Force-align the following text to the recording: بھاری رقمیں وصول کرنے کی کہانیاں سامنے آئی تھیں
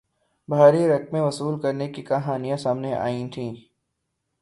بھاری 0.49 0.87
رقمیں 0.87 1.21
وصول 1.21 1.59
کرنے 1.61 1.87
کی 1.93 2.01
کہانیاں 2.03 2.57
سامنے 2.57 2.93
آئی 2.95 3.27
تھیں 3.33 3.53